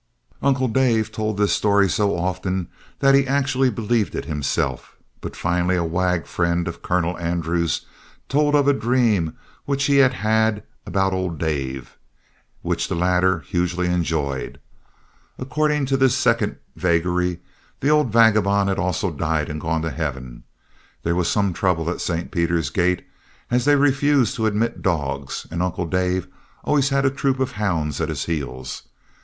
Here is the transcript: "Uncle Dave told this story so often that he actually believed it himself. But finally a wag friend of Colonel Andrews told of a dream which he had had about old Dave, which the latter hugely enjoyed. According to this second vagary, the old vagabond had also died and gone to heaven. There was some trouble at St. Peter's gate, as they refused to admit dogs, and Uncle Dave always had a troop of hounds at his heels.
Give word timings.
"Uncle 0.41 0.67
Dave 0.67 1.11
told 1.11 1.37
this 1.37 1.53
story 1.53 1.87
so 1.87 2.17
often 2.17 2.67
that 3.01 3.13
he 3.13 3.27
actually 3.27 3.69
believed 3.69 4.15
it 4.15 4.25
himself. 4.25 4.95
But 5.19 5.35
finally 5.35 5.75
a 5.75 5.83
wag 5.83 6.25
friend 6.25 6.67
of 6.67 6.81
Colonel 6.81 7.15
Andrews 7.19 7.85
told 8.27 8.55
of 8.55 8.67
a 8.67 8.73
dream 8.73 9.37
which 9.65 9.83
he 9.83 9.97
had 9.97 10.13
had 10.15 10.63
about 10.87 11.13
old 11.13 11.37
Dave, 11.37 11.99
which 12.63 12.87
the 12.87 12.95
latter 12.95 13.41
hugely 13.41 13.89
enjoyed. 13.89 14.59
According 15.37 15.85
to 15.85 15.97
this 15.97 16.15
second 16.17 16.55
vagary, 16.75 17.39
the 17.79 17.89
old 17.89 18.11
vagabond 18.11 18.69
had 18.69 18.79
also 18.79 19.11
died 19.11 19.49
and 19.49 19.61
gone 19.61 19.83
to 19.83 19.91
heaven. 19.91 20.45
There 21.03 21.13
was 21.13 21.29
some 21.29 21.53
trouble 21.53 21.91
at 21.91 22.01
St. 22.01 22.31
Peter's 22.31 22.71
gate, 22.71 23.05
as 23.51 23.65
they 23.65 23.75
refused 23.75 24.33
to 24.37 24.47
admit 24.47 24.81
dogs, 24.81 25.45
and 25.51 25.61
Uncle 25.61 25.85
Dave 25.85 26.27
always 26.63 26.89
had 26.89 27.05
a 27.05 27.11
troop 27.11 27.39
of 27.39 27.51
hounds 27.51 28.01
at 28.01 28.09
his 28.09 28.25
heels. 28.25 28.85